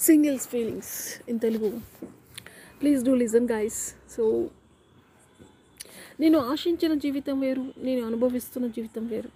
Singles 0.00 0.48
feelings 0.48 1.30
in 1.30 1.40
Telugu 1.40 1.80
please 2.80 3.04
do 3.04 3.14
listen 3.14 3.48
guys 3.52 3.94
so 4.16 4.48
నేను 6.20 6.38
ఆశించిన 6.38 6.94
జీవితం 6.94 7.40
వేరు 7.40 7.72
నేను 7.78 8.06
అనుభవిస్తున్న 8.06 8.66
జీవితం 8.66 9.06
వేరు. 9.06 9.28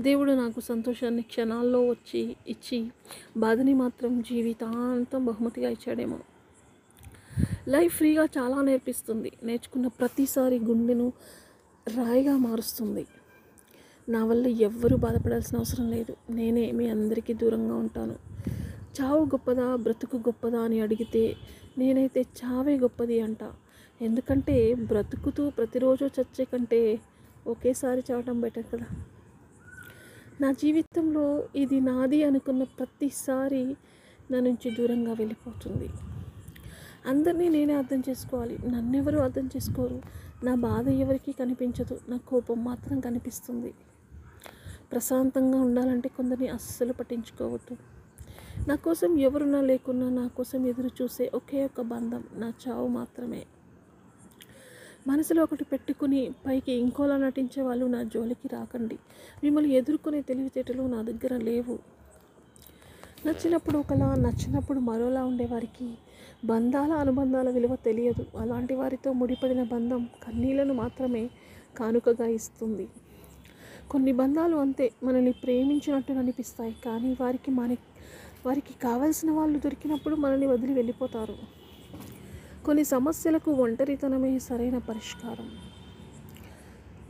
దేవుడు 0.00 0.32
నాకు 0.32 0.60
సంతోషాన్ని 0.60 1.22
క్షణాల్లో 1.22 1.88
వచ్చి 1.88 2.36
ఇచ్చి 2.48 2.90
బాధని 3.36 3.74
మాత్రం 3.74 4.22
జీవితాంతం 4.22 5.26
బహుమతిగా 5.26 5.70
ఇచ్చాడేమో. 5.70 6.18
లైఫ్ 7.68 7.96
ఫ్రీగా 7.96 8.24
చాలా 8.24 8.62
నేర్పిస్తుంది. 8.62 9.32
నేర్చుకున్న 9.42 9.86
ప్రతిసారి 9.86 10.58
గుండెను 10.58 11.12
రాయిగా 11.96 12.36
మారుస్తుంది. 12.36 13.06
నా 14.08 14.24
వల్ల 14.24 14.46
ఎవ్వరూ 14.46 14.96
బాధపడాల్సిన 14.96 15.56
అవసరం 15.56 15.90
లేదు. 15.90 16.16
నేనే 16.30 16.70
మీ 16.70 16.88
అందరికీ 16.88 17.34
దూరంగా 17.34 17.74
ఉంటాను. 17.74 18.29
చావు 19.00 19.24
గొప్పదా 19.24 19.76
బ్రతుకు 19.76 20.16
గొప్పదా 20.16 20.60
అని 20.60 20.80
అడిగితే 20.80 21.36
నేనైతే 21.78 22.20
చావే 22.20 22.78
గొప్పది 22.78 23.20
అంట. 23.20 23.38
ఎందుకంటే 24.00 24.74
బ్రతుకుతూ 24.74 25.50
ప్రతిరోజు 25.50 26.04
చచ్చే 26.04 26.44
కంటే 26.44 27.00
ఒకేసారి 27.46 28.02
చావటం 28.10 28.40
బెటర్ 28.40 28.64
కదా. 28.74 28.86
నా 30.40 30.52
జీవితంలో 30.52 31.44
ఇది 31.56 31.80
నాది 31.80 32.24
అనుకున్న 32.24 32.62
ప్రతిసారి 32.62 33.76
నా 34.30 34.40
నుంచి 34.40 34.70
దూరంగా 34.70 35.12
వెళ్ళిపోతుంది. 35.12 35.88
అందరినీ 37.06 37.48
నేనే 37.48 37.74
అర్థం 37.74 38.02
చేసుకోవాలి. 38.08 38.58
నన్నెవరు 38.68 39.18
అర్థం 39.18 39.46
చేసుకోరు. 39.56 40.02
నా 40.44 40.54
బాధ 40.54 40.88
ఎవరికీ 40.88 41.32
కనిపించదు. 41.32 42.00
నా 42.08 42.16
కోపం 42.16 42.64
మాత్రం 42.64 43.00
కనిపిస్తుంది. 43.00 43.74
ప్రశాంతంగా 44.90 45.60
ఉండాలంటే 45.60 46.08
కొందరిని 46.08 46.48
అస్సలు 46.48 46.92
పట్టించుకోవద్దు. 46.92 47.76
నా 48.68 48.74
కోసం 48.74 49.18
ఎవరున్నా 49.18 49.60
లేకున్నా 49.60 50.08
నా 50.10 50.26
కోసం 50.26 50.66
ఎదురు 50.66 50.90
చూసే 51.02 51.30
ఒకే 51.34 51.64
ఒక 51.64 51.80
బంధం 51.80 52.24
నా 52.34 52.52
చావు 52.68 52.86
మాత్రమే. 52.86 53.46
మనసులో 55.06 55.42
ఒకటి 55.42 55.64
పెట్టుకుని 55.64 56.32
పైకి 56.46 56.72
ఇంకోలా 56.72 57.16
నటించే 57.16 57.62
వాళ్ళు 57.62 57.86
నా 57.86 58.02
జోలికి 58.02 58.48
రాకండి. 58.48 58.98
మిమ్మల్ని 59.44 59.74
ఎదుర్కొనే 59.74 60.22
తెలివితేటలు 60.22 60.82
నా 60.82 61.02
దగ్గర 61.02 61.36
లేవు. 61.36 61.78
నచ్చినప్పుడు 63.26 63.78
ఒకలా 63.78 64.14
నచ్చినప్పుడు 64.14 64.78
మరోలా 64.78 65.24
ఉండేవారికి 65.24 65.94
బంధాల 66.44 66.92
అనుబంధాల 66.92 67.50
విలువ 67.50 67.76
తెలియదు. 67.76 68.26
అలాంటి 68.38 68.74
వారితో 68.74 69.12
ముడిపడిన 69.12 69.62
బంధం 69.62 70.08
కన్నీళ్ళను 70.22 70.74
మాత్రమే 70.74 71.30
కానుకగా 71.76 72.26
ఇస్తుంది. 72.26 72.88
కొన్ని 73.90 74.12
బంధాలు 74.12 74.56
అంతే 74.56 74.90
మనల్ని 75.02 75.32
ప్రేమించినట్టు 75.32 76.12
అనిపిస్తాయి. 76.12 76.76
కానీ 76.84 77.16
వారికి 77.20 77.50
మన 77.50 77.76
వారికి 78.46 78.74
కావలసిన 78.74 79.30
వాళ్ళు 79.30 79.58
దొరికినప్పుడు 79.58 80.16
మనల్ని 80.16 80.46
వదిలి 80.46 80.72
వెళ్ళిపోతారు. 80.72 81.36
కొన్ని 82.64 82.84
సమస్యలకు 82.84 83.50
ఒంటరితనమే 83.52 84.38
సరైన 84.38 84.78
పరిష్కారం. 84.78 85.50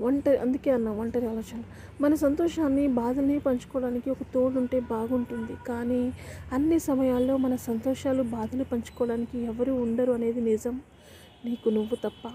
ఒంటరి 0.00 0.36
అందుకే 0.36 0.70
అన్న 0.70 0.88
ఒంటరి 0.88 1.26
ఆలోచన. 1.26 1.62
మన 2.00 2.14
సంతోషాన్ని 2.14 2.88
బాధల్ని 2.88 3.38
పంచుకోవడానికి 3.38 4.10
ఒక 4.10 4.22
తోడు 4.34 4.58
ఉంటే 4.58 4.80
బాగుంటుంది. 4.80 5.52
కానీ 5.68 6.12
అన్ని 6.52 6.78
సమయాల్లో 6.78 7.36
మన 7.36 7.56
సంతోషాలు 7.56 8.22
బాధలు 8.22 8.64
పంచుకోవడానికి 8.64 9.38
ఎవరు 9.38 9.72
ఉండరు 9.72 10.12
అనేది 10.12 10.40
నిజం. 10.40 10.80
నీకు 11.44 11.68
నువ్వు 11.68 11.96
తప్ప. 11.96 12.32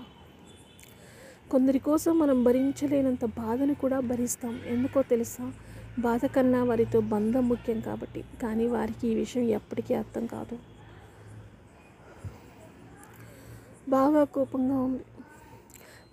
కొందరి 1.52 1.80
కోసం 1.80 2.20
మనం 2.20 2.44
భరించలేనంత 2.44 3.26
బాధను 3.26 3.76
కూడా 3.76 4.00
భరిస్తాం. 4.00 4.60
ఎందుకో 4.68 5.02
తెలుసా? 5.02 5.54
బాధ 6.04 6.26
కన్నా 6.26 6.64
వారితో 6.64 7.00
బంధం 7.12 7.50
ముఖ్యం 7.50 7.80
కాబట్టి 7.80 8.22
కానీ 8.42 8.68
వారికి 8.68 9.08
ఈ 9.08 9.16
విషయం 9.16 9.44
ఎప్పటికీ 9.50 9.94
అర్థం 9.94 10.26
కాదు. 10.26 10.56
బాగా 13.90 14.24
కోపంగా 14.36 14.78
ఉంది. 14.80 15.04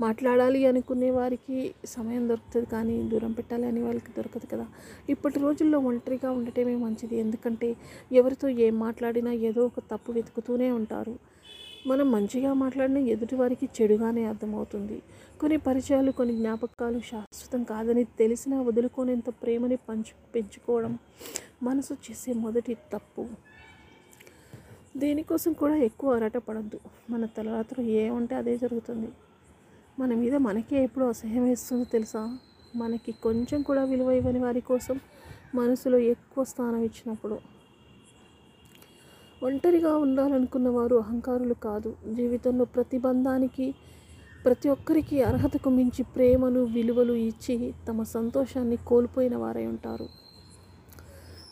మాట్లాడాలి 0.00 0.66
అనుకునే 0.66 1.10
వారికి 1.10 1.59
సమయం 1.87 2.28
దొరుకుతుంది 2.28 2.66
కానీ 2.66 3.03
దూరం 3.03 3.32
పెట్టాలి 3.32 3.66
అనే 3.66 3.82
వాళ్ళకి 3.82 4.12
దొరకదు 4.16 4.47
కదా. 4.47 4.66
ఇప్పటి 5.09 5.38
రోజుల్లో 5.38 5.78
ఒంటరిగా 5.91 6.31
ఉండటమే 6.31 6.76
మంచిది. 6.76 7.16
ఎందుకంటే 7.16 7.76
ఎవరితో 8.12 8.49
ఏం 8.66 8.78
మాట్లాడినా 8.78 9.32
ఏదో 9.32 9.66
ఒక 9.66 9.81
తప్పు 9.91 10.12
వెతుకుతూనే 10.12 10.70
ఉంటారు. 10.70 11.14
మనం 11.87 12.10
మంచిగా 12.10 12.53
మాట్లాడిన 12.54 12.98
ఎదుటివారికి 12.98 13.69
చెడుగానే 13.76 14.25
అర్థమవుతుంది. 14.25 15.03
కొన్ని 15.41 15.56
పరిచయాలు 15.56 16.10
కొన్ని 16.10 16.37
జ్ఞాపకాలు 16.37 17.00
శాశ్వతం 17.00 17.65
కాదని 17.65 18.04
తెలిసినా 18.04 18.62
వదులుకోనేంత 18.62 19.28
ప్రేమని 19.43 19.76
పంచు 19.76 20.15
పెంచుకోవడం 20.34 20.98
మనసు 21.62 21.94
చేసే 21.94 22.32
మొదటి 22.32 22.75
తప్పు. 22.75 23.26
దేనికోసం 24.97 25.53
కూడా 25.53 25.76
ఎక్కువ 25.76 26.15
అరటపడద్దు 26.15 26.78
మన 27.10 27.25
తలరాత్రులు 27.25 27.88
ఏముంటే 27.88 28.34
అదే 28.34 28.59
జరుగుతుంది. 28.59 29.09
మన 29.99 30.14
మీద 30.14 30.34
మనకే 30.34 30.84
ఎప్పుడు 30.84 31.04
అసహ్యం 31.04 31.44
వేస్తుందో 31.44 31.84
తెలుసా? 31.84 32.38
మనకి 32.76 33.12
కొంచెం 33.12 33.62
కూడా 33.62 33.84
విలువ 33.84 34.10
ఇవ్వని 34.10 34.38
వారి 34.38 34.60
కోసం 34.60 35.00
మనసులో 35.54 35.99
ఎక్కువ 35.99 36.44
స్థానం 36.44 36.82
ఇచ్చినప్పుడు. 36.82 37.38
ఒంటరిగా 39.42 39.97
ఉండాలనుకున్న 39.97 40.69
వారు 40.69 40.97
అహంకారులు 40.97 41.54
కాదు. 41.54 41.94
జీవితంలో 42.14 42.64
ప్రతిబంధానికి 42.64 43.75
ప్రతి 44.44 44.69
ఒక్కరికి 44.69 45.22
అర్హతకు 45.22 45.70
మించి 45.70 46.03
ప్రేమను 46.03 46.64
విలువలు 46.64 47.12
ఇచ్చి 47.12 47.75
తమ 47.88 48.02
సంతోషాన్ని 48.02 48.76
కోల్పోయిన 48.76 49.36
వారై 49.36 49.66
ఉంటారు. 49.66 50.08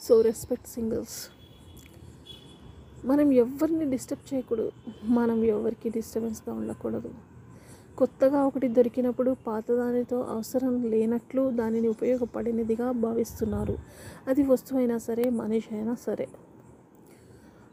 So 0.03 0.21
respect 0.21 0.69
singles. 0.69 1.29
మనం 3.05 3.33
ఎవరిని 3.33 3.91
డిస్టర్బ్ 3.91 4.35
చేయకూడదు. 4.35 4.73
మనం 5.05 5.45
ఎవరికి 5.45 5.89
డిస్టర్బెన్స్గా 5.89 6.55
ఉండకూడదు. 6.55 7.11
కొత్తగా 7.99 8.45
ఒకటి 8.45 8.69
దొరికినప్పుడు 8.69 9.37
పాతదానితో 9.47 10.21
అవసరం 10.21 10.83
లేనట్లు 10.83 11.51
దానిని 11.51 11.89
ఉపయోగపడినదిగా 11.89 12.93
భావిస్తున్నారు. 12.93 13.79
అది 14.29 14.43
వస్తువైనా 14.43 14.99
సరే 14.99 15.31
మనిషి 15.31 15.75
అయినా 15.75 15.97
సరే. 16.07 16.29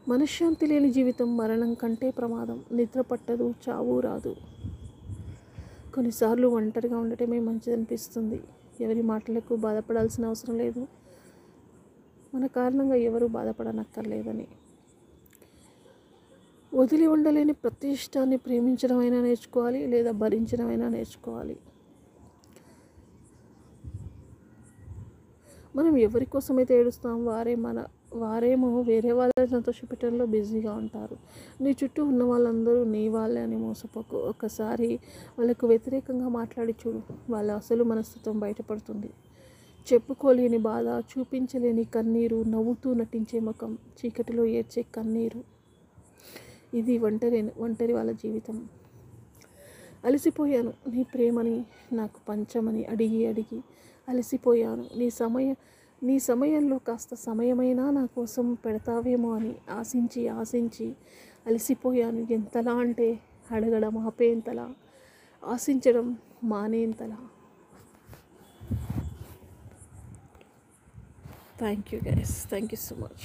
మనశ్శాంతి 0.08 0.66
లేని 0.66 0.90
జీవితం 0.90 1.36
మరణం 1.36 1.74
కంటే 1.74 2.10
ప్రమాదం. 2.10 2.64
నిద్ర 2.72 3.00
పట్టదు 3.00 3.54
చావు 3.68 4.00
రాదు. 4.00 4.36
కొన్నిసార్లు 5.94 6.48
ఒంటరిగా 6.48 6.98
ఉండటమే 6.98 7.38
మంచిదనిపిస్తుంది. 7.40 8.42
ఎవరి 8.80 9.02
మాటలకు 9.02 9.56
బాధపడాల్సిన 9.56 10.26
అవసరం 10.26 10.58
లేదు. 10.58 10.86
మన 12.34 12.46
కారణంగా 12.46 12.94
ఎవరు 12.94 13.26
బాధపడనక్కర్లేదని. 13.26 14.48
వదిలి 16.74 17.06
ఉండలేని 17.06 17.52
ప్రతి 17.52 17.88
ఇష్టాన్ని 17.88 18.36
ప్రేమించడమైనా 18.36 19.22
నేర్చుకోవాలి 19.22 19.86
లేదా 19.86 20.10
భరించడమైనా 20.10 20.88
నేర్చుకోవాలి. 20.88 21.56
మనం 25.76 25.96
ఎవరి 25.96 26.24
కోసమైతే 26.24 26.80
ఏడుస్తాం 26.80 27.26
వారే 27.26 27.54
మన 27.54 27.84
వారేమో 28.12 28.80
వేరే 28.80 29.12
వాళ్ళని 29.12 29.48
సంతోషపెట్టడంలో 29.48 30.26
బిజీగా 30.26 30.74
ఉంటారు. 30.74 31.16
నీ 31.60 31.76
చుట్టూ 31.84 32.04
ఉన్న 32.04 32.22
వాళ్ళందరూ 32.22 32.84
నీ 32.84 33.08
వాళ్ళే 33.08 33.40
అని 33.40 33.56
మోసపోకు. 33.56 34.16
ఒకసారి 34.16 34.98
వాళ్ళకు 35.38 35.66
వ్యతిరేకంగా 35.66 36.28
మాట్లాడి 36.28 36.74
చూడు. 36.86 37.00
వాళ్ళ 37.30 37.50
అసలు 37.50 37.84
మనస్తత్వం 37.84 38.38
బయటపడుతుంది. 38.38 39.10
చెప్పుకోలేని 39.92 40.58
బాధ 40.58 40.86
చూపించలేని 40.86 41.84
కన్నీరు 41.84 42.42
నవ్వుతూ 42.42 42.94
నటించే 42.94 43.40
ముఖం 43.40 43.78
చీకటిలో 43.98 44.44
ఏడ్చే 44.44 44.82
కన్నీరు. 44.82 45.40
ఇది 46.74 46.98
ఒంటరి 46.98 47.50
ఒంటరి 47.58 47.92
వాళ్ళ 47.92 48.10
జీవితం. 48.10 48.68
అలసిపోయాను. 50.04 50.72
నీ 50.88 51.02
ప్రేమని 51.02 51.64
నాకు 51.92 52.18
పంచమని 52.28 52.84
అడిగి 52.84 53.26
అడిగి 53.26 53.60
అలసిపోయాను. 54.08 54.84
నీ 54.96 55.10
సమయ 55.10 55.54
నీ 56.02 56.18
సమయంలో 56.18 56.78
కాస్త 56.78 57.14
సమయమైనా 57.14 57.90
నా 57.90 58.06
కోసం 58.06 58.54
పెడతావేమో 58.54 59.34
అని 59.34 59.54
ఆశించి 59.70 60.28
ఆశించి 60.28 60.96
అలసిపోయాను. 61.46 62.26
ఎంతలా 62.30 62.72
అంటే 62.72 63.20
అడగడం 63.50 63.98
ఆపేంతలా 63.98 64.74
ఆశించడం 65.44 66.16
మానేంతలా. 66.44 67.18
Thank 71.58 71.94
you 71.94 72.00
guys 72.08 72.48
thank 72.48 72.74
you 72.74 72.76
so 72.76 72.96
much 72.96 73.16